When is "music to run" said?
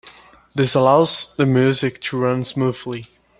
1.45-2.43